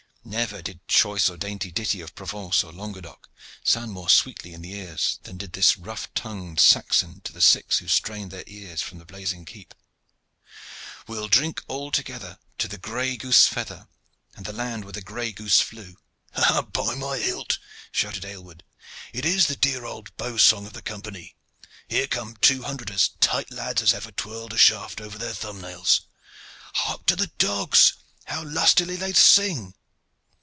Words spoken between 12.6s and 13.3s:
the gray